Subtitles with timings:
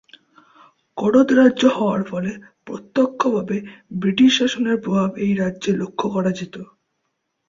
[0.97, 2.31] করদ রাজ্য হওয়ার ফলে
[2.67, 3.57] প্রত্যক্ষভাবে
[3.93, 6.55] ব্রিটিশ শাসনের প্রভাব এই রাজ্যে লক্ষ্য করা যেত।